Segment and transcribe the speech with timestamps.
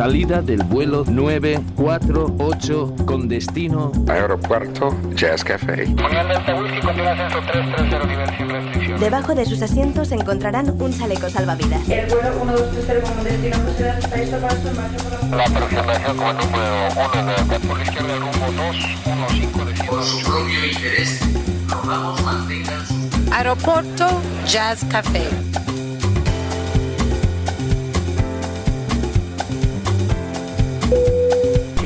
[0.00, 5.94] Salida del vuelo 948 con destino Aeropuerto Jazz Café.
[8.98, 11.86] Debajo de sus asientos encontrarán un chaleco salvavidas.
[11.86, 13.58] El vuelo 1230 con destino
[13.98, 15.44] está listo para su por la...
[15.44, 21.20] Aproximación como número 1 de por la izquierda rumbo 215 de Por su propio interés,
[21.68, 22.94] rogamos mantengan su...
[23.34, 24.06] Aeropuerto
[24.46, 25.28] Jazz Café.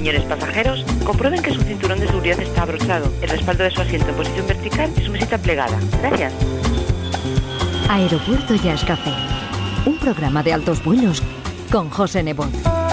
[0.04, 4.10] Señores pasajeros, comprueben que su cinturón de seguridad está abrochado, el respaldo de su asiento
[4.10, 5.78] en posición vertical y su mesita plegada.
[6.02, 6.30] Gracias.
[7.88, 8.84] Aeropuerto Jazz.
[9.86, 11.22] Un programa de altos vuelos
[11.72, 12.84] con José Nebot.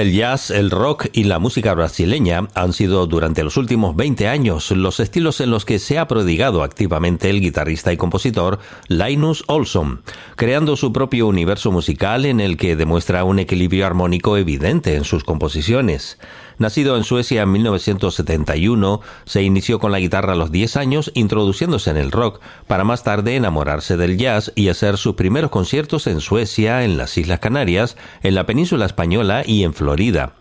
[0.00, 4.70] El jazz, el rock y la música brasileña han sido durante los últimos 20 años
[4.70, 10.00] los estilos en los que se ha prodigado activamente el guitarrista y compositor Linus Olsson,
[10.36, 15.22] creando su propio universo musical en el que demuestra un equilibrio armónico evidente en sus
[15.22, 16.18] composiciones.
[16.60, 21.88] Nacido en Suecia en 1971, se inició con la guitarra a los 10 años, introduciéndose
[21.88, 26.20] en el rock, para más tarde enamorarse del jazz y hacer sus primeros conciertos en
[26.20, 30.34] Suecia, en las Islas Canarias, en la península española y en Florida.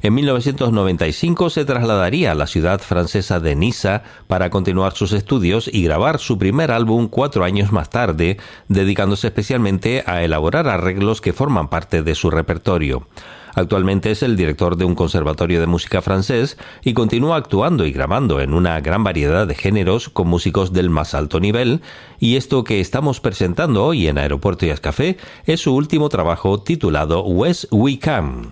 [0.00, 5.82] En 1995 se trasladaría a la ciudad francesa de Niza para continuar sus estudios y
[5.82, 8.36] grabar su primer álbum cuatro años más tarde,
[8.68, 13.08] dedicándose especialmente a elaborar arreglos que forman parte de su repertorio.
[13.54, 18.40] Actualmente es el director de un conservatorio de música francés y continúa actuando y grabando
[18.40, 21.80] en una gran variedad de géneros con músicos del más alto nivel.
[22.18, 25.16] Y esto que estamos presentando hoy en Aeropuerto y Café
[25.46, 28.48] es su último trabajo titulado West We Come.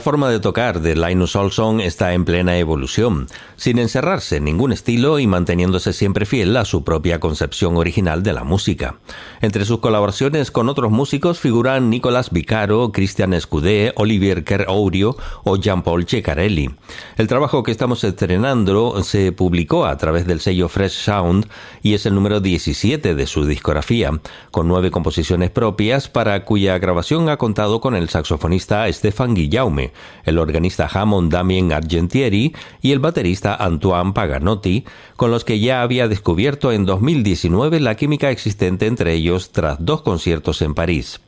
[0.00, 3.26] La forma de tocar de Linus Olson está en plena evolución,
[3.56, 8.32] sin encerrarse en ningún estilo y manteniéndose siempre fiel a su propia concepción original de
[8.32, 8.96] la música.
[9.42, 16.06] Entre sus colaboraciones con otros músicos figuran Nicolas Vicaro, Christian Escudé, Olivier Kerr-Aurio o Jean-Paul
[16.06, 16.70] Ceccarelli.
[17.16, 21.46] El trabajo que estamos estrenando se publicó a través del sello Fresh Sound
[21.82, 24.10] y es el número 17 de su discografía,
[24.50, 29.92] con nueve composiciones propias para cuya grabación ha contado con el saxofonista Stefan Guillaume
[30.26, 34.84] el organista Hammond Damien Argentieri y el baterista Antoine Paganotti,
[35.16, 40.02] con los que ya había descubierto en 2019 la química existente entre ellos tras dos
[40.02, 41.20] conciertos en París.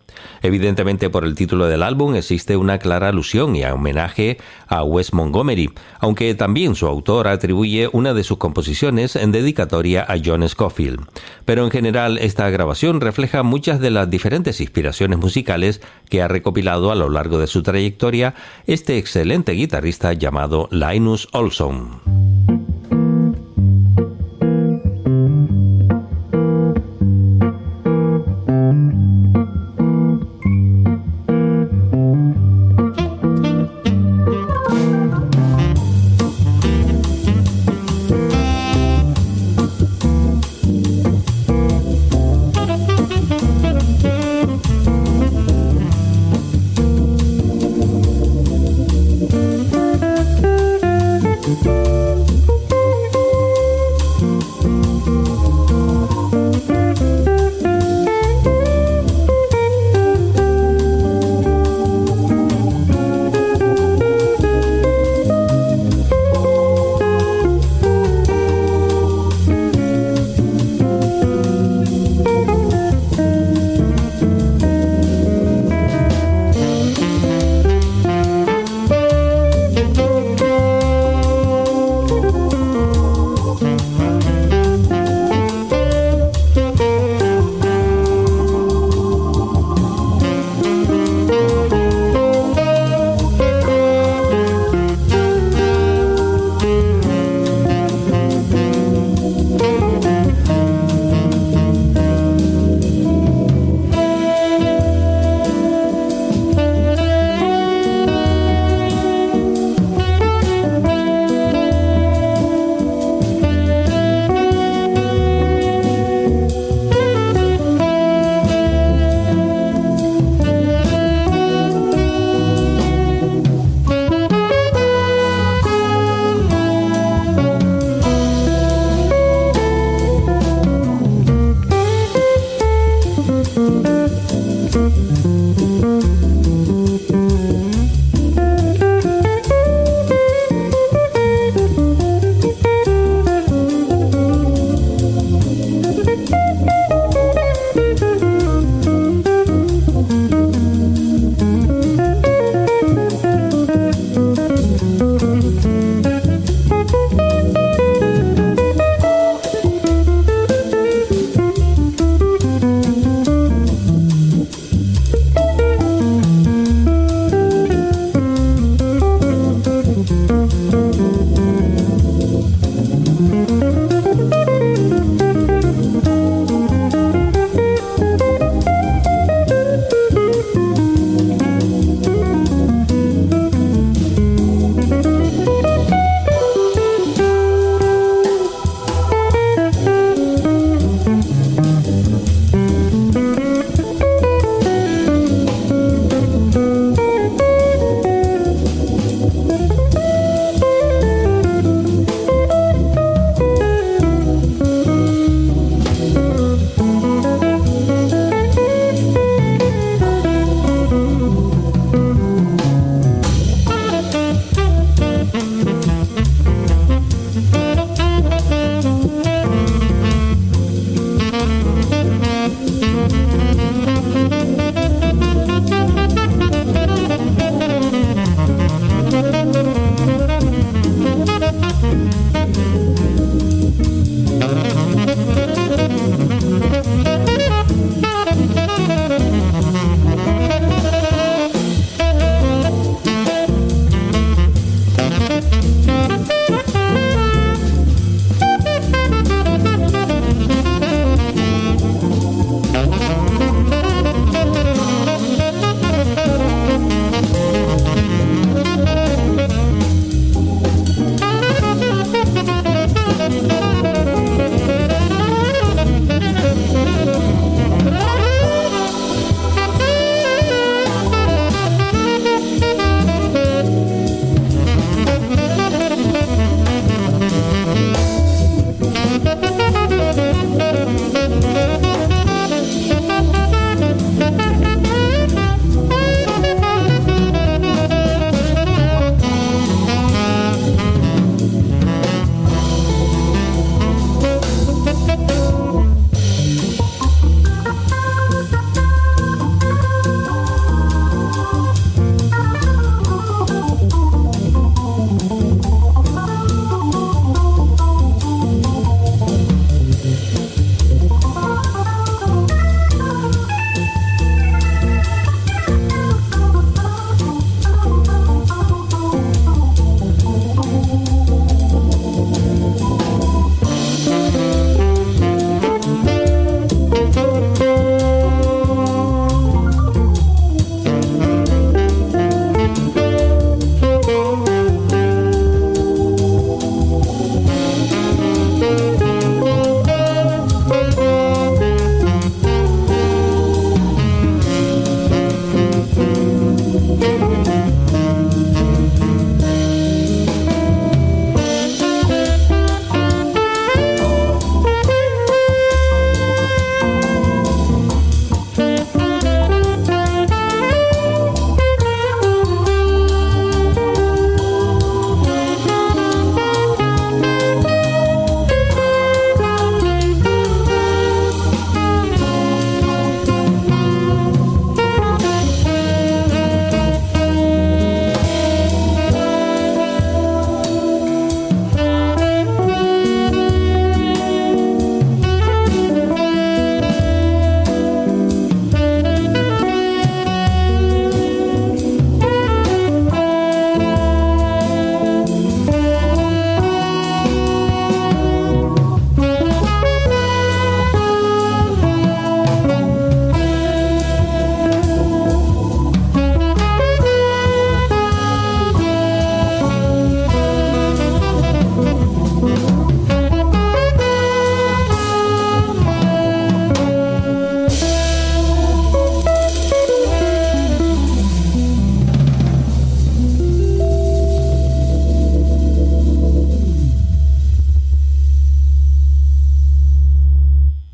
[0.43, 5.71] Evidentemente por el título del álbum existe una clara alusión y homenaje a Wes Montgomery,
[6.01, 11.07] aunque también su autor atribuye una de sus composiciones en dedicatoria a John Scofield.
[11.45, 16.91] Pero en general esta grabación refleja muchas de las diferentes inspiraciones musicales que ha recopilado
[16.91, 18.35] a lo largo de su trayectoria
[18.67, 22.52] este excelente guitarrista llamado Linus Olson.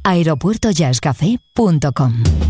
[0.09, 2.48] aeropuertojazzcafé.com.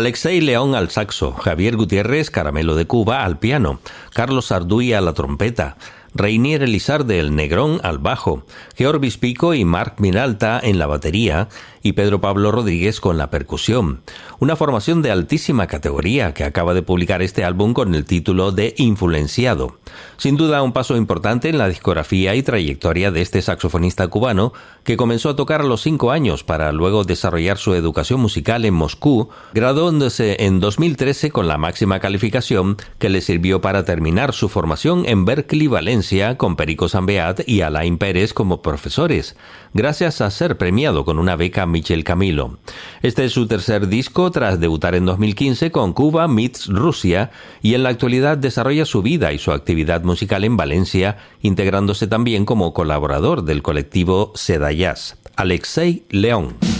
[0.00, 3.80] Alexei León al saxo, Javier Gutiérrez Caramelo de Cuba al piano,
[4.14, 5.76] Carlos Arduy a la trompeta,
[6.14, 8.42] Reinier Elizarde el Negrón al bajo,
[8.76, 11.50] Georg Pico y Marc Minalta en la batería
[11.82, 14.02] y Pedro Pablo Rodríguez con la percusión.
[14.38, 18.74] Una formación de altísima categoría que acaba de publicar este álbum con el título de
[18.76, 19.78] Influenciado.
[20.16, 24.52] Sin duda un paso importante en la discografía y trayectoria de este saxofonista cubano
[24.84, 28.74] que comenzó a tocar a los cinco años para luego desarrollar su educación musical en
[28.74, 35.04] Moscú, graduándose en 2013 con la máxima calificación que le sirvió para terminar su formación
[35.06, 39.36] en Berkeley, Valencia, con Perico Sambeat y Alain Pérez como profesores,
[39.74, 42.58] gracias a ser premiado con una beca Michel Camilo.
[43.02, 47.30] Este es su tercer disco tras debutar en 2015 con Cuba Meets Rusia
[47.62, 52.44] y en la actualidad desarrolla su vida y su actividad musical en Valencia, integrándose también
[52.44, 55.16] como colaborador del colectivo Seda Jazz.
[55.36, 56.79] Alexei León.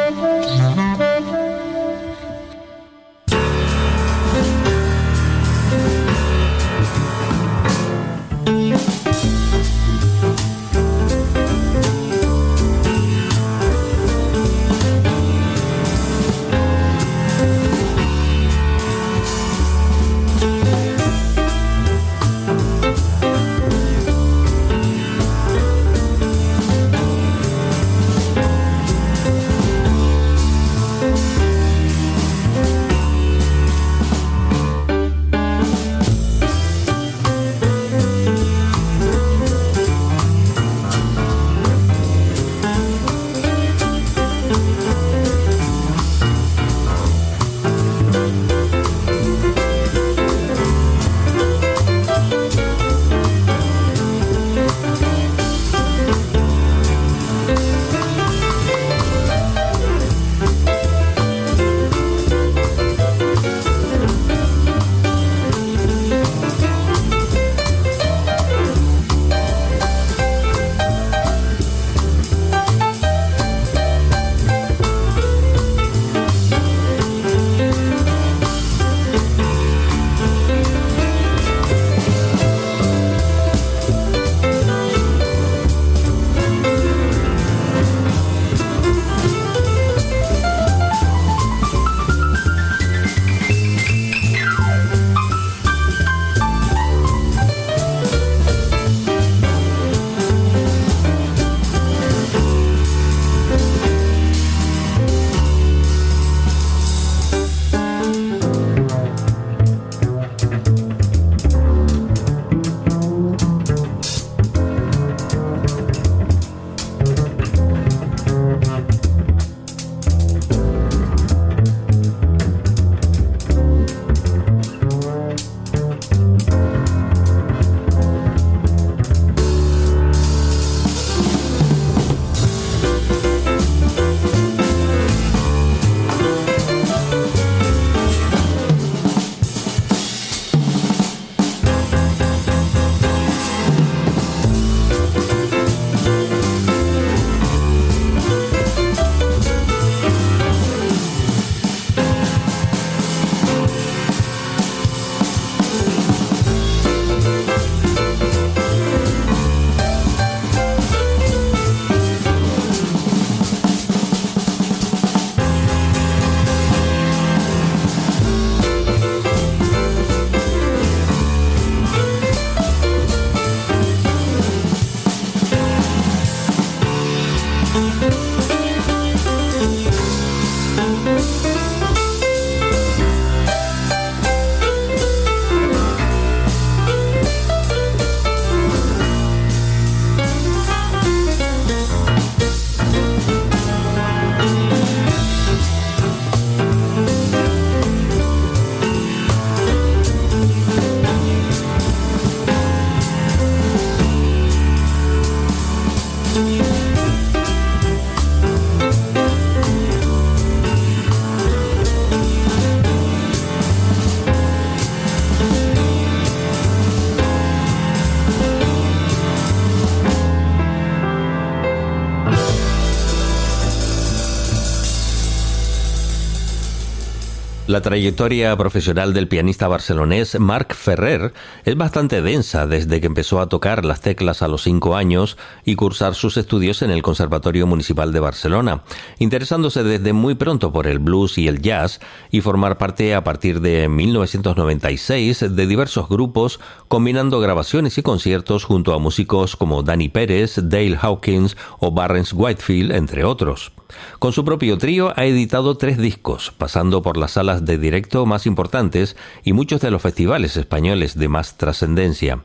[227.71, 231.31] La trayectoria profesional del pianista barcelonés Marc Ferrer
[231.63, 235.75] es bastante densa desde que empezó a tocar las teclas a los cinco años y
[235.75, 238.83] cursar sus estudios en el Conservatorio Municipal de Barcelona,
[239.19, 243.61] interesándose desde muy pronto por el blues y el jazz y formar parte a partir
[243.61, 246.59] de 1996 de diversos grupos,
[246.89, 252.91] combinando grabaciones y conciertos junto a músicos como Danny Pérez, Dale Hawkins o Barrens Whitefield,
[252.91, 253.71] entre otros.
[254.19, 258.45] Con su propio trío ha editado tres discos, pasando por las salas de directo más
[258.45, 262.43] importantes y muchos de los festivales españoles de más trascendencia.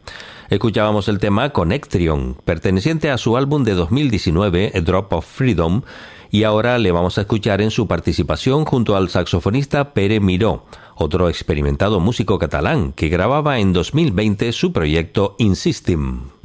[0.50, 5.82] Escuchábamos el tema Connectrion, perteneciente a su álbum de 2019, A Drop of Freedom,
[6.30, 11.28] y ahora le vamos a escuchar en su participación junto al saxofonista Pere Miró, otro
[11.28, 16.35] experimentado músico catalán que grababa en 2020 su proyecto Insistim.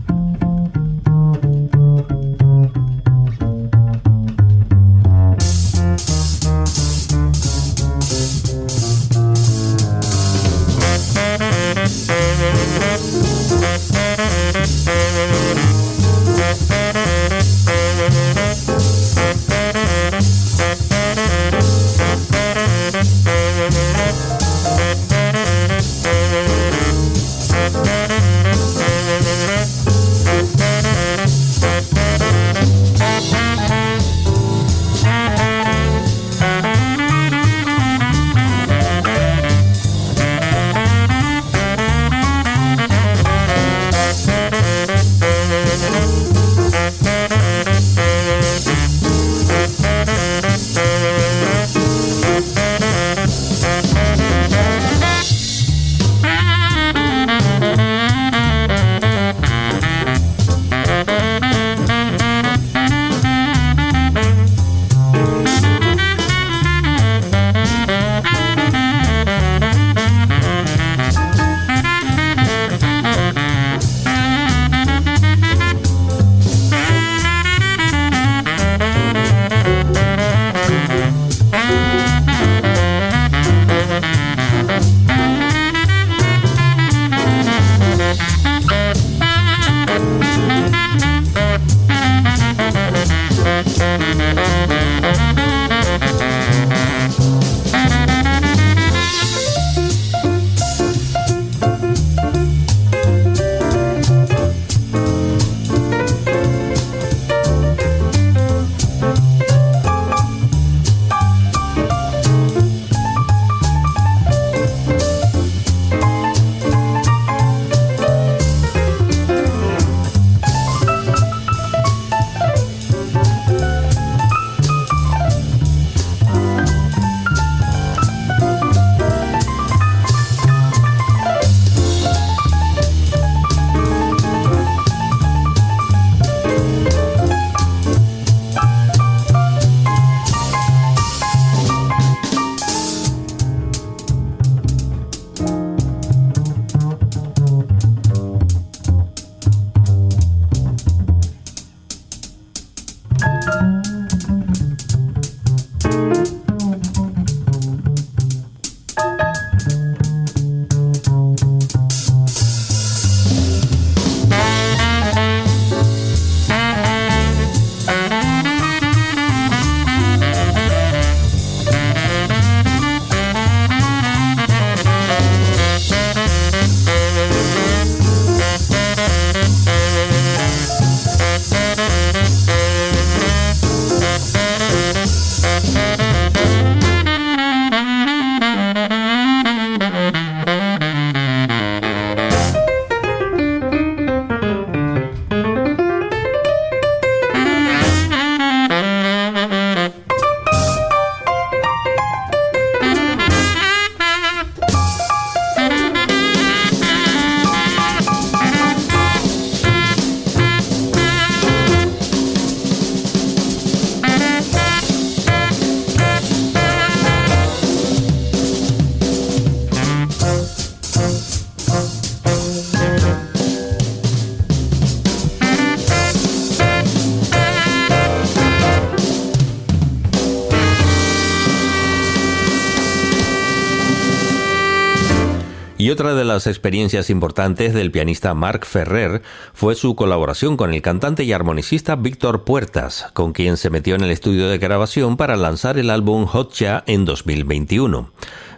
[235.92, 239.22] Otra de las experiencias importantes del pianista Marc Ferrer
[239.54, 244.04] fue su colaboración con el cantante y armonicista Víctor Puertas, con quien se metió en
[244.04, 248.12] el estudio de grabación para lanzar el álbum Hotcha en 2021.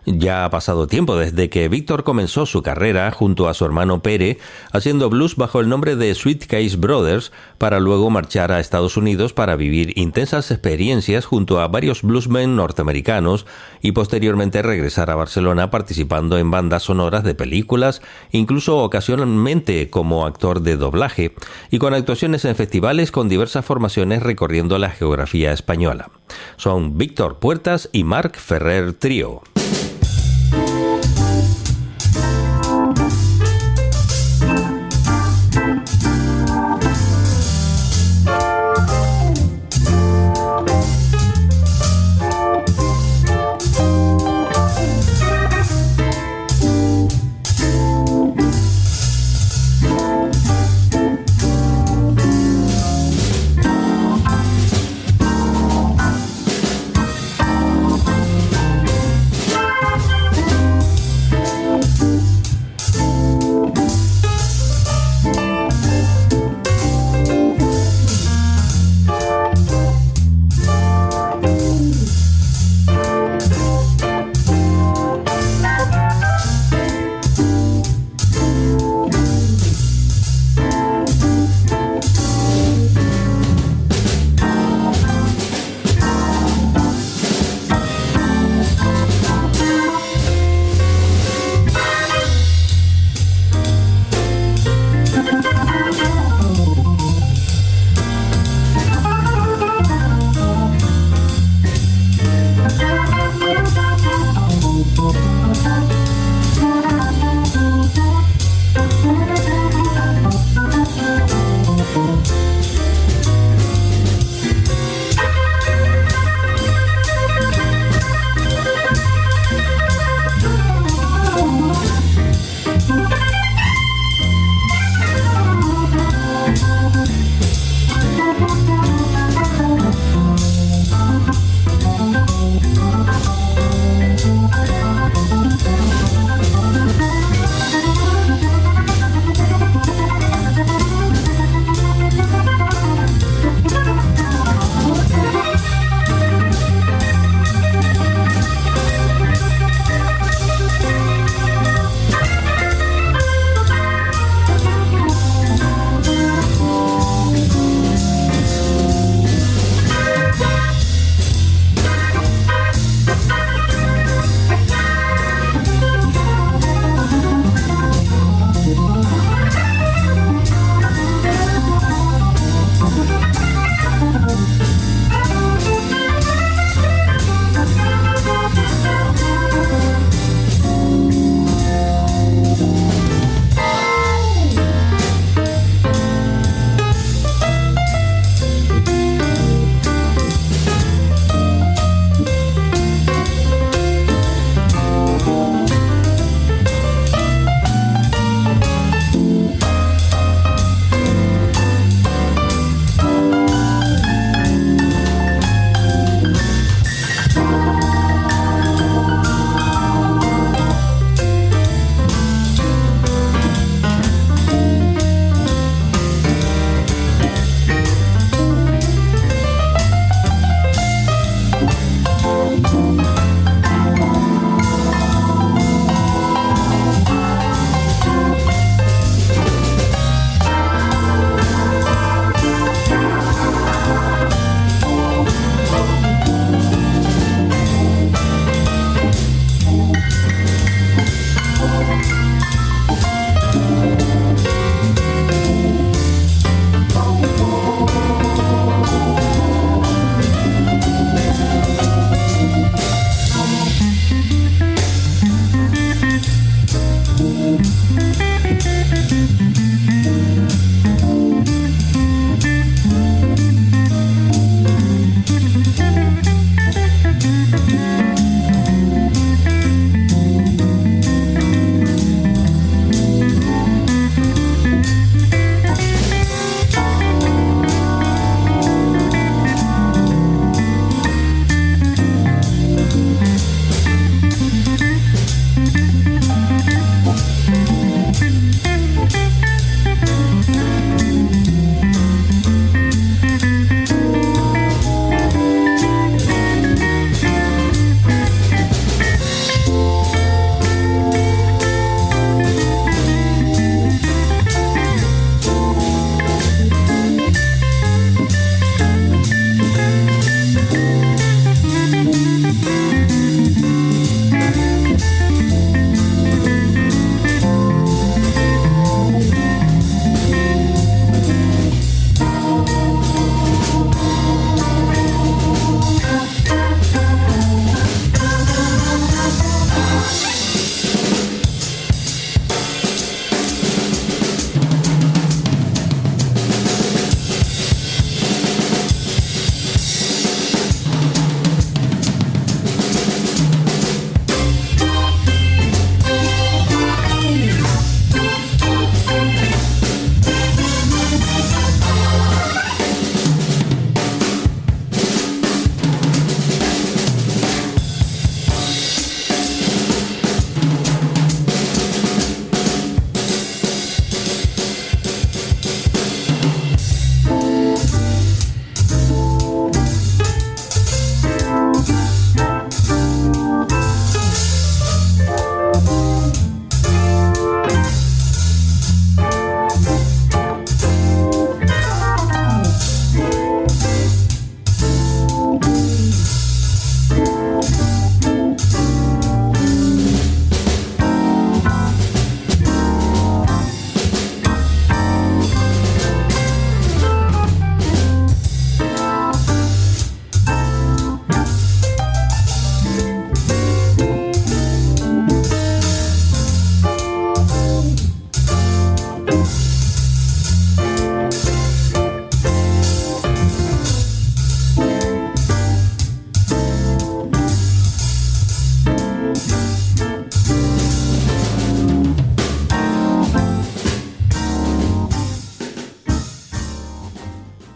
[0.06, 4.38] Ya ha pasado tiempo desde que Víctor comenzó su carrera junto a su hermano Pere,
[4.74, 7.32] haciendo blues bajo el nombre de Sweet Case Brothers,
[7.64, 13.46] para luego marchar a Estados Unidos para vivir intensas experiencias junto a varios bluesmen norteamericanos
[13.82, 18.02] y posteriormente regresar a Barcelona participando en bandas sonoras de películas,
[18.34, 21.36] incluso ocasionalmente como actor de doblaje,
[21.72, 26.12] y con actuaciones en festivales con diversas formaciones recorriendo la geografía española.
[26.58, 29.42] Son Víctor Puertas y Marc Ferrer Trío.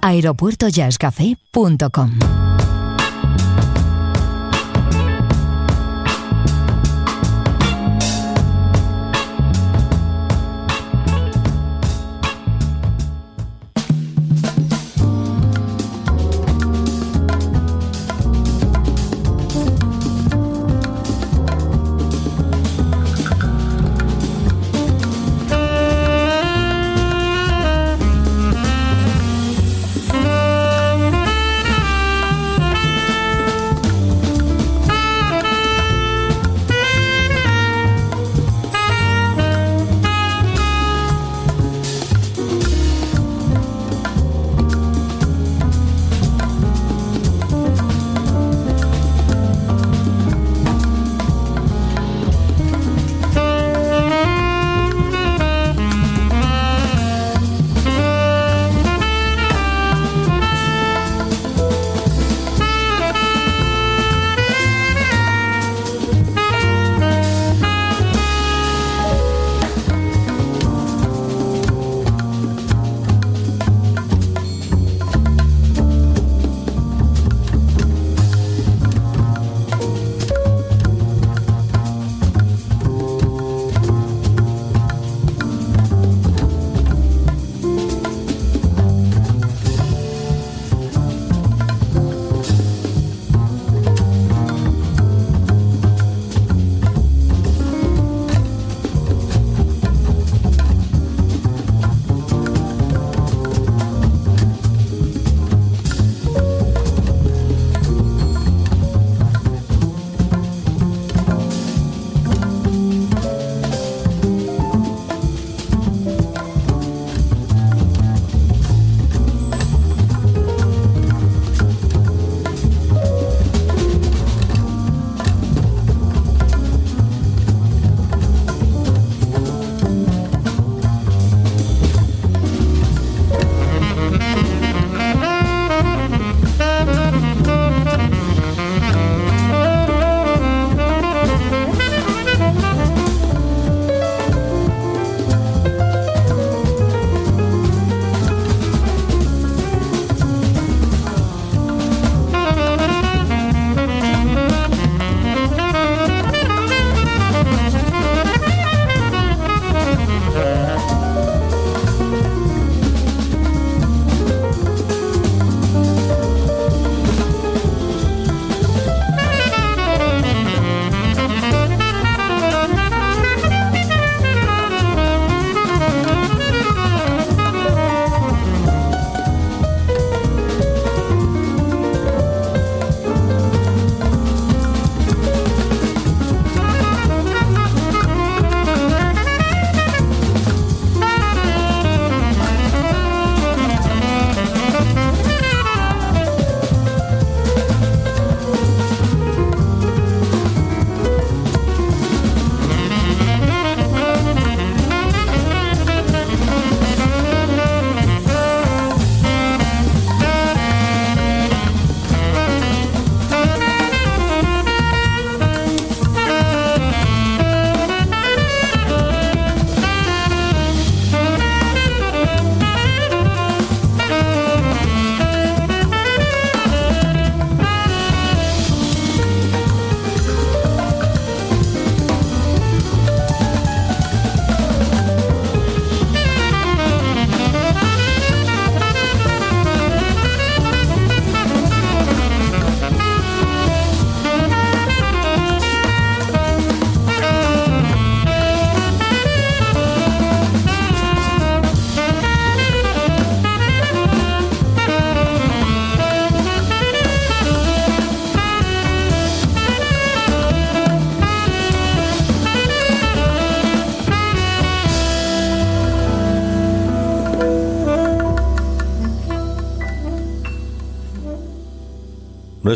[0.08, 2.18] aeropuertojazzcafé.com.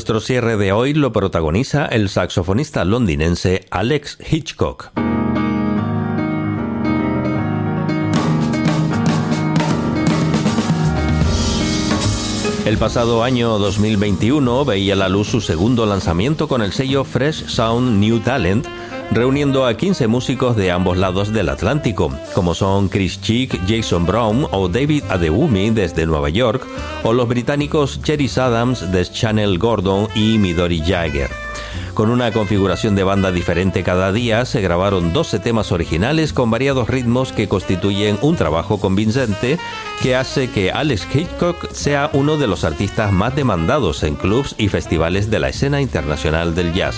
[0.01, 4.89] Nuestro cierre de hoy lo protagoniza el saxofonista londinense Alex Hitchcock.
[12.65, 17.99] El pasado año 2021 veía la luz su segundo lanzamiento con el sello Fresh Sound
[17.99, 18.65] New Talent,
[19.11, 24.47] reuniendo a 15 músicos de ambos lados del Atlántico, como son Chris Cheek, Jason Brown
[24.51, 26.65] o David Adewumi desde Nueva York,
[27.03, 31.29] o los británicos Jerry Adams de Channel Gordon y Midori Jagger.
[31.93, 36.89] Con una configuración de banda diferente cada día, se grabaron 12 temas originales con variados
[36.89, 39.59] ritmos que constituyen un trabajo convincente
[40.01, 44.69] que hace que Alex Hitchcock sea uno de los artistas más demandados en clubs y
[44.69, 46.95] festivales de la escena internacional del jazz.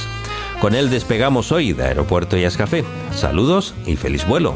[0.64, 2.86] Con él despegamos hoy de Aeropuerto Jazz Café.
[3.12, 4.56] Saludos y feliz vuelo.